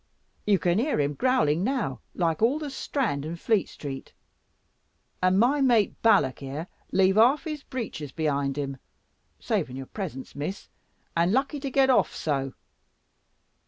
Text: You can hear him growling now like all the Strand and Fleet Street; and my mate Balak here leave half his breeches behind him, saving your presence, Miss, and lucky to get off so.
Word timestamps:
You 0.47 0.57
can 0.57 0.79
hear 0.79 0.99
him 0.99 1.13
growling 1.13 1.63
now 1.63 1.99
like 2.15 2.41
all 2.41 2.57
the 2.57 2.71
Strand 2.71 3.23
and 3.23 3.39
Fleet 3.39 3.69
Street; 3.69 4.13
and 5.21 5.37
my 5.39 5.61
mate 5.61 6.01
Balak 6.01 6.39
here 6.39 6.65
leave 6.91 7.17
half 7.17 7.43
his 7.43 7.61
breeches 7.61 8.11
behind 8.11 8.57
him, 8.57 8.77
saving 9.39 9.75
your 9.75 9.85
presence, 9.85 10.33
Miss, 10.35 10.69
and 11.15 11.31
lucky 11.31 11.59
to 11.59 11.69
get 11.69 11.91
off 11.91 12.15
so. 12.15 12.53